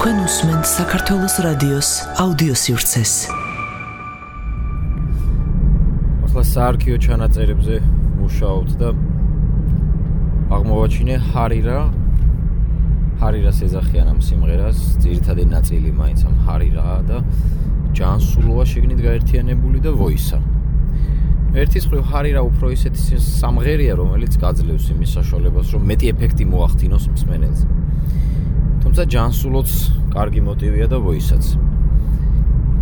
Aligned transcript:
თქვენ 0.00 0.20
უსმენთ 0.24 0.64
საქართველოს 0.64 1.34
რადიოს 1.44 1.88
აუდიო 2.24 2.54
სივრცეს. 2.56 3.12
ახლა 6.24 6.42
საარქიო 6.52 6.96
ჩანაწერებზე 7.04 7.76
მუშაობთ 8.20 8.70
და 8.80 8.88
აღმოვაჩინე 10.56 11.16
ჰარირა 11.20 11.78
ჰარირას 13.20 13.58
ეძახიან 13.66 14.08
ამ 14.08 14.20
სიმღერას, 14.24 14.78
ძირითადი 15.04 15.44
ნაწილი 15.52 15.92
მაინც 15.92 16.20
ამ 16.32 16.36
ჰარირაა 16.48 16.98
და 17.04 17.18
ჯანსულოა 17.92 18.64
შეგნით 18.72 19.00
გაერთიანებული 19.04 19.84
და 19.84 19.92
ვოისა. 20.00 20.40
ერთის 21.60 21.84
მხრივ 21.92 22.02
ჰარირა 22.08 22.40
უფრო 22.48 22.72
ისეთი 22.72 23.20
სამღერია, 23.20 24.00
რომელიც 24.00 24.32
გაძლევს 24.40 24.96
იმის 24.96 25.10
საშუალებას, 25.20 25.66
რომ 25.76 25.82
მეტი 25.92 26.06
ეფექტი 26.16 26.44
მოახდინოს 26.48 27.04
მსმენელს. 27.12 27.62
თუმცა 28.80 29.02
ჯანსულოც 29.12 29.70
კარგი 30.14 30.40
მოტივია 30.48 30.86
და 30.90 30.98
ვოისაც. 31.04 31.44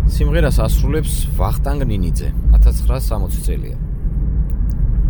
სიმღერას 0.09 0.57
ასრულებს 0.63 1.13
ვახტანგ 1.37 1.85
ნინიძე 1.85 2.29
1960 2.55 3.43
წელია. 3.45 3.77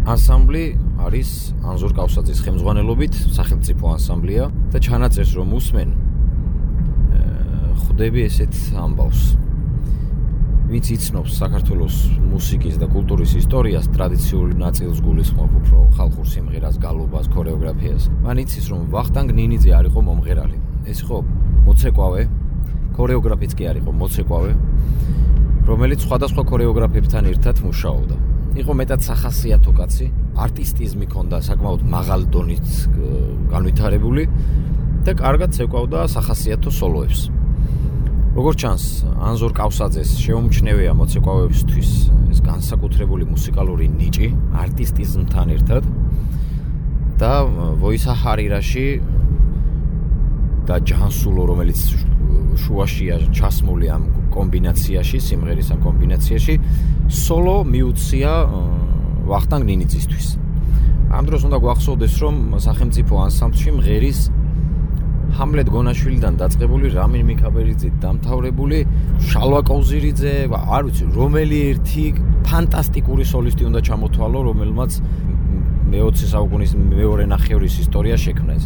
ანსამბლი 0.09 0.63
არის 1.05 1.29
ანზორ 1.63 1.91
კავსაძის 1.97 2.39
ხელმძღვანელობით 2.43 3.13
სახელმწიფო 3.37 3.85
ანსამბლია 3.95 4.45
და 4.73 4.77
ჩანაწერს 4.81 5.31
რომ 5.37 5.49
უსმენ 5.59 5.89
ხვდები 7.79 8.19
ესეთ 8.27 8.55
ამბავს. 8.85 9.21
ვინც 10.69 10.85
იცნობს 10.93 11.31
საქართველოს 11.41 11.95
მუსიკის 12.29 12.75
და 12.77 12.87
კულტურის 12.93 13.31
ისტორიას, 13.41 13.89
ტრადიციული 13.95 14.53
ნაწილს 14.61 14.99
გულისხმობ 15.01 15.51
უფრო 15.59 15.79
ხალხურ 15.97 16.25
სიმღერას, 16.29 16.75
გალობას, 16.77 17.25
ქორეოგრაფიას. 17.33 18.03
მან 18.21 18.37
იცის 18.45 18.65
რომ 18.69 18.81
ვახტანგ 18.93 19.29
ნინიძე 19.33 19.71
არ 19.79 19.85
იყო 19.89 19.99
მომღერალი. 20.09 20.68
ეს 20.85 20.99
ხო 21.03 21.17
მოცეკვავე, 21.67 22.21
ქორეოგრაფიც 22.95 23.51
კი 23.57 23.63
არ 23.69 23.77
იყო 23.83 23.91
მოცეკვავე, 23.99 24.51
რომელიც 25.69 25.99
სხვადასხვა 26.05 26.43
ქორეოგრაფებთან 26.51 27.23
ერთად 27.33 27.55
მუშაობდა. 27.65 28.15
იყო 28.59 28.71
მეტად 28.79 28.99
სახასიათო 29.05 29.71
კაცი, 29.77 30.07
არტისტიზმი 30.45 31.05
ჰქონდა 31.05 31.37
საკმაოდ 31.45 31.81
მაღალ 31.85 32.21
დონის 32.33 32.89
განვითარებული 33.53 34.23
და 35.05 35.11
კარგად 35.15 35.49
ცეკვავდა 35.55 35.99
სახასიათო 36.15 36.71
სოლოებს. 36.73 37.21
როგორც 38.35 38.57
ჩანს, 38.61 38.83
ანზორ 39.29 39.51
კავსაძეს 39.57 40.09
შეუმჩნევია 40.23 40.91
მოცეკვავებისთვის 40.95 41.89
ეს 42.29 42.39
განსაკუთრებული 42.45 43.25
მუსიკალური 43.25 43.85
ნიჭი 43.89 44.27
არტისტიზმთან 44.63 45.47
ერთად 45.57 45.83
და 47.19 47.33
ვოისა 47.81 48.13
ჰარირაში 48.21 48.85
და 50.69 50.77
ჯანსულო 50.85 51.43
რომელიც 51.49 51.79
შუაშია 52.61 53.15
ჩასმული 53.33 53.87
ამ 53.89 54.03
კომბინაციაში, 54.29 55.17
სიმღერის 55.17 55.69
ამ 55.73 55.79
კომბინაციაში, 55.81 56.53
სოლო 57.09 57.55
მიუცია 57.73 58.31
ვახტანგ 59.31 59.63
ნინიძისთვის. 59.65 60.27
ამ 61.09 61.23
დროს 61.25 61.41
უნდა 61.49 61.57
გვახსოვდეს, 61.65 62.13
რომ 62.21 62.35
სახელმწიფო 62.61 63.13
ანსამბლში 63.25 63.69
მღერის 63.81 64.19
ჰამლეთ 65.37 65.67
გონაშვილიდან 65.73 66.33
დაწყებული 66.41 66.85
რამინ 66.95 67.23
მიქაბერიძე 67.29 67.89
დამთავრებული 68.03 68.77
შალვა 69.29 69.61
კოზირიძე, 69.69 70.33
არ 70.49 70.83
ვიცი, 70.89 71.03
რომელი 71.19 71.57
ერთი 71.69 72.05
ფანტასტიკური 72.49 73.23
სოლისტი 73.33 73.63
უნდა 73.69 73.79
ჩამოთვალო, 73.89 74.39
რომელმაც 74.49 74.91
მე-20 75.89 76.29
საუკუნის 76.33 76.71
მეორე 76.77 77.23
ნახევრის 77.29 77.75
ისტორია 77.83 78.15
შექმნა 78.21 78.53
ეს. 78.57 78.65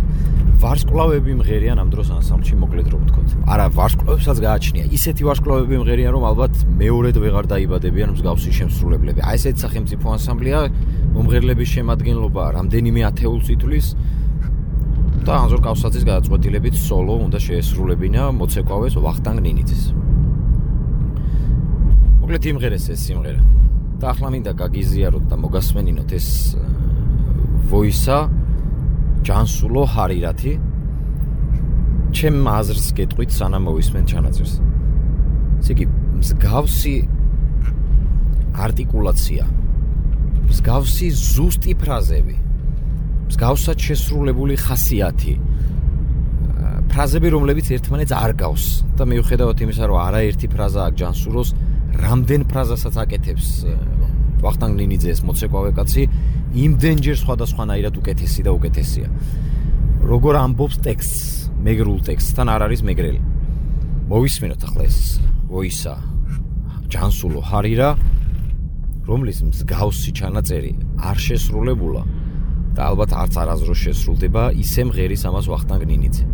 ვარსკვლავები 0.63 1.33
მღერიან 1.39 1.77
ამ 1.83 1.89
დროს 1.91 2.07
ანსამბლში 2.15 2.55
მოკლედ 2.55 2.87
რომ 2.93 3.01
ვთქვათ. 3.03 3.29
არა, 3.51 3.65
ვარსკვლავებსაც 3.77 4.37
გააჩნია. 4.47 4.83
ისეთი 4.97 5.23
ვარსკვლავები 5.27 5.75
მღერიან, 5.83 6.11
რომ 6.15 6.23
ალბათ 6.31 6.53
მეორედ 6.79 7.15
ვეღარ 7.23 7.45
დაიბადებიან 7.51 8.09
მსგავსი 8.15 8.51
შემსრულებლები. 8.59 9.19
აი 9.27 9.35
ესეთი 9.39 9.59
სახელმწიფო 9.65 10.05
ანსამბლია 10.15 10.59
მომღერლების 11.15 11.69
შემადგენლობა 11.75 12.43
რამდენიმე 12.57 13.01
ათეულს 13.11 13.47
ითვლის. 13.55 13.87
და 15.23 15.35
ანზორ 15.39 15.61
კავსაძის 15.63 16.03
გადაწყვეტილებით 16.03 16.75
სოლო 16.75 17.13
უნდა 17.23 17.39
შეესრულებინა 17.39 18.23
მოცეკვავეს 18.35 18.95
ვახტანგ 18.99 19.39
ნინიძის. 19.45 19.83
მოკლედ 22.19 22.43
იმღერეს 22.51 22.85
ეს 22.91 22.99
სიმღერა. 23.07 23.41
და 24.03 24.05
ახლა 24.11 24.27
მინდა 24.35 24.51
გაგიზიაროთ 24.59 25.25
და 25.31 25.35
მოგასმენინოთ 25.39 26.09
ეს 26.19 26.27
ვოისა 27.71 28.17
ჯანსულო 29.23 29.83
ჰარირათი 29.95 30.53
ჩემ 32.11 32.37
აზრს 32.43 32.87
გეტყვით 32.99 33.31
სანამ 33.31 33.63
მოვისმენ 33.63 34.03
ჩანაწერს. 34.11 34.53
ესე 35.63 35.71
იგი 35.71 35.85
მსგავსი 36.19 36.95
არტიკულაცია 38.53 39.43
მსგავსი 40.51 41.07
ზუსტი 41.15 41.73
ფრაზები 41.79 42.35
მსგავსად 43.33 43.81
შესრულებული 43.81 44.55
ხასიათი 44.61 45.33
ფრაზები 46.93 47.29
რომლებიც 47.33 47.71
ერთმანეთს 47.73 48.13
არ 48.13 48.33
გავს 48.37 48.65
და 48.93 49.07
მიუხედავად 49.09 49.63
იმისა 49.65 49.87
რომ 49.89 49.97
არაერთი 50.03 50.47
ფრაზა 50.53 50.81
აქვს 50.85 50.99
ჯანსუროს 51.01 51.49
რამდენ 51.97 52.45
ფრაზასაც 52.51 52.99
აკეთებს 53.03 53.47
ვახტანგ 54.45 54.77
ნინიძეს 54.77 55.23
მოცეკვავე 55.25 55.71
კაცი 55.73 56.03
იმდენჯერ 56.53 57.17
სხვადასხვანაირად 57.17 57.97
უკეთესი 57.97 58.41
და 58.45 58.51
უკეთესია. 58.53 59.07
როგორ 60.05 60.33
ამბობს 60.37 60.77
ტექსტს, 60.85 61.49
მეგრულ 61.65 61.99
ტექსტთან 62.05 62.47
არ 62.53 62.61
არის 62.69 62.81
მეგრელი. 62.85 63.21
მოვისმინოთ 64.13 64.61
ახლა 64.67 64.83
ეს 64.85 64.97
ვოისა 65.49 65.95
ჯანსულო 66.93 67.41
ჰარირა, 67.41 67.89
რომლის 69.09 69.39
მსგავსი 69.49 70.11
ჩანაწერი 70.13 70.73
არ 71.01 71.17
შესრულებულა 71.17 72.03
და 72.73 72.81
ალბათ 72.89 73.11
არც 73.13 73.33
არაზრო 73.37 73.73
შესრულდება 73.83 74.43
ისე 74.57 74.81
მღერის 74.89 75.23
ამას 75.29 75.45
ვახტანგ 75.53 75.83
ნინიძე. 75.89 76.25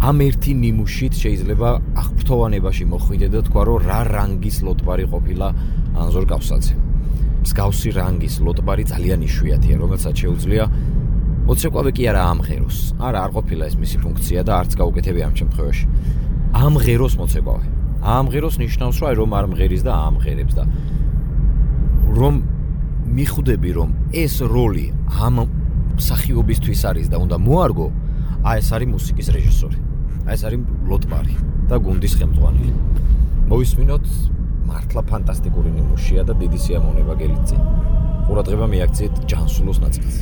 ამ 0.00 0.16
ერთი 0.24 0.52
ნიმუშით 0.64 1.14
შეიძლება 1.22 1.68
აღფრთოვანებაში 2.02 2.84
მოხვიდე 2.88 3.28
და 3.34 3.40
თქვა 3.46 3.62
რომ 3.68 3.78
რა 3.84 4.00
რანგის 4.14 4.56
ლოტბარი 4.66 5.04
ყოფილა 5.12 5.48
ანზორ 6.02 6.24
კავსაძე. 6.30 6.74
მსგავსი 7.44 7.90
რანგის 8.00 8.34
ლოტბარი 8.40 8.84
ძალიან 8.92 9.20
იშვიათია, 9.28 9.76
რომელსაც 9.82 10.14
შეუძლია 10.24 10.64
მოცეკვავე 11.48 11.90
კი 11.96 12.02
არა 12.10 12.22
ამღეროს. 12.32 12.78
არა, 12.96 13.18
არ 13.24 13.30
ყოფილა 13.36 13.64
ეს 13.70 13.76
მისი 13.82 13.96
ფუნქცია 14.00 14.40
და 14.48 14.52
არც 14.60 14.72
გაუკეთებია 14.80 15.24
ამ 15.28 15.34
შემთხვევაში. 15.40 15.84
ამღეროს 16.64 17.14
მოცეკვავე. 17.20 17.66
ამღეროს 18.00 18.56
ნიშნავს, 18.64 18.98
აი 19.04 19.14
რომ 19.20 19.30
არ 19.38 19.46
მღერის 19.52 19.82
და 19.84 19.92
ამღერებს 20.08 20.54
და 20.56 20.64
რომ 22.16 22.34
მიხვდები 23.16 23.70
რომ 23.76 23.90
ეს 24.14 24.34
როლი 24.40 24.86
ამ 25.20 25.36
მსახიობისთვის 26.00 26.80
არის 26.90 27.06
და 27.12 27.16
უნდა 27.20 27.36
მოარგო, 27.44 27.86
აი 28.48 28.56
ეს 28.60 28.68
არის 28.72 28.88
მუსიკის 28.94 29.28
რეჟისორი. 29.36 29.78
აი 30.26 30.34
ეს 30.34 30.42
არის 30.48 30.60
ლოტბარი 30.88 31.36
და 31.68 31.76
გუნდის 31.84 32.14
ხელმძღვანელი. 32.18 32.72
მოვისმინოთ 33.50 34.06
მართლა 34.70 35.02
ფანტასტიკური 35.10 35.70
ნიმუშია 35.76 36.22
და 36.24 36.32
დიდი 36.40 36.58
სიამოვნება 36.64 37.14
გელიძე. 37.20 37.56
ყურადღება 38.26 38.66
მიაქციეთ 38.72 39.14
ჯანსულოს 39.28 39.78
ნაწილს. 39.84 40.16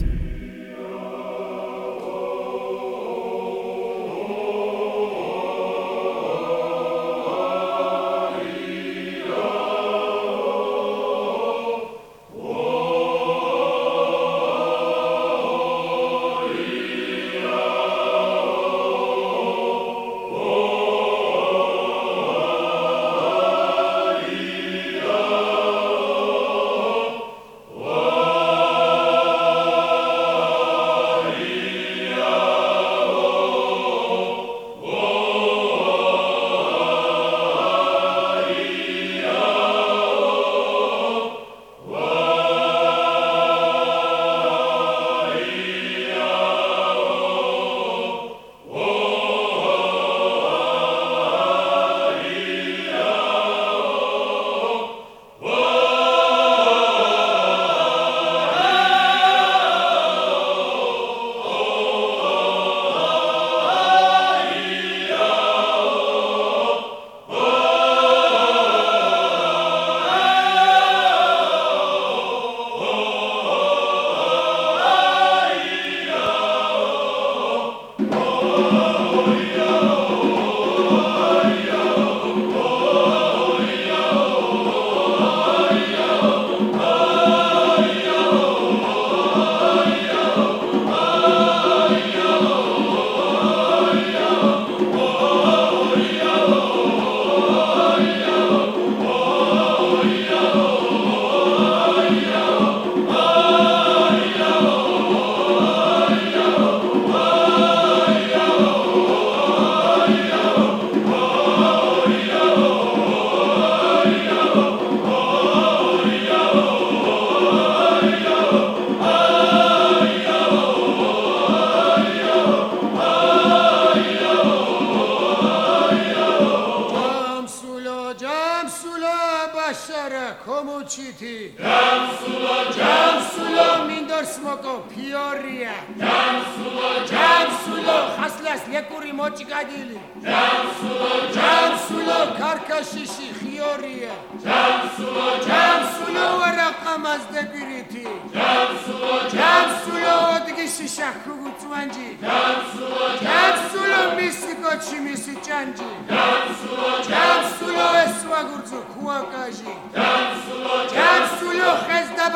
კოჩითი 130.89 131.53
ჯამსულო 131.61 132.57
ჯამსულო. 132.77 133.69
მინდორს 133.89 134.35
მოკო 134.45 134.75
ფიორია. 134.91 135.75
ჯამსულო 136.01 136.91
ჯამსულო. 137.11 137.97
ხასლას 138.17 138.63
ლეკური 138.73 139.13
მოჭიკადილი 139.19 139.99
ჯამსულო 140.25 141.13
ჯამსულო. 141.37 142.19
ქარქაშიში 142.41 143.29
ხიორია. 143.39 144.15
ჯამსულო 144.45 145.29
ჯამსულო. 145.49 146.25
ვარაყამას 146.41 147.23
დებირითი 147.35 148.07
ჯამსულო 148.37 149.15
ჯამსულო. 149.37 150.15
ოდგიში 150.37 150.87
შახუგუ 150.97 151.51
წვანჯი. 151.61 152.09
ჯამსულო 152.25 153.05
ჯამსულო 153.25 154.03
მისი 154.17 154.53
კოჩი 154.63 154.97
მისი 155.07 155.35
ჭანჯი. 155.47 155.91
ჯამსულო 156.09 156.09
ჯამსულო 156.09 156.68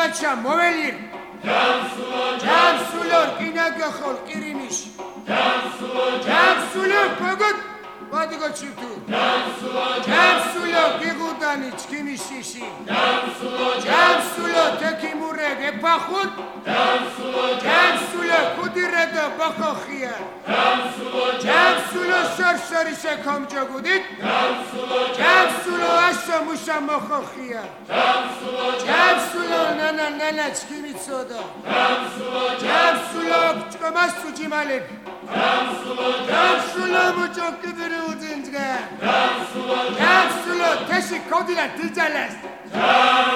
ხესდაბაჩა 0.02 0.32
მოველირ 0.42 0.96
ჯამსულო 1.46 2.24
ჯამსულო 2.42 3.20
კინაგახოლ 3.38 4.16
კირიმიში 4.26 4.88
ჯამსულო 6.26 7.02
პოგოთ 7.20 7.58
ვადიგო 8.12 8.48
ჩიფტუ 8.58 8.90
ჯამსულო 9.12 9.86
ჯამსულო 10.06 10.84
გიგუდანი 11.00 11.70
ჩქიმიშიში. 11.80 12.64
ჯამსულო 12.88 13.68
ჯამსულო 13.86 14.64
თექიმურე 14.82 15.50
გეფახუტ 15.60 16.30
ჯამსულო 16.66 17.46
ჯამსულო 17.64 18.40
კუდირედო 18.56 19.24
ბახოხია 19.38 20.14
ჯამსულო 20.62 21.24
ჯამსულო 21.44 22.18
სორსორი 22.36 22.94
შეკომჯოგუდით 23.02 24.04
ჯამსულო 24.22 25.00
ჯამსულო 25.18 25.90
ასო 26.08 26.36
მუშა 26.46 26.76
მოხოხია 26.86 27.62
ჯამსულო 27.90 28.68
ჯამსულო 28.86 29.60
ნანა 29.80 30.06
ნანა 30.20 30.46
ჩქიმიცოდა 30.58 31.40
ჯამსულო 31.70 32.44
ჯამსულო 32.62 33.42
ჭკომას 33.72 34.12
სუჯიმალები 34.20 34.94
ჯამსულო 35.34 36.08
ჯამსულო 36.30 37.04
მოჭოკიდრი 37.18 37.98
უძინძგა 38.10 38.68
ჯამსულო 39.04 39.78
ჯამსულო 40.00 40.70
თეში 40.88 41.18
კოდილა 41.30 41.66
დიჯალას 41.76 42.34
ჯამსულო 42.74 43.31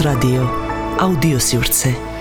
Radio, 0.00 0.42
audio 0.98 0.98
Audiosürze. 0.98 2.13